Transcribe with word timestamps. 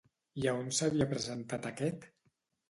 I 0.43 0.47
a 0.51 0.55
on 0.61 0.71
s'havia 0.77 1.07
presentat 1.11 1.69
aquest? 1.73 2.09